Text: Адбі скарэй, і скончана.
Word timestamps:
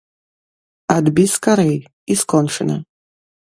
Адбі 0.95 1.25
скарэй, 1.35 1.77
і 2.15 2.21
скончана. 2.25 2.83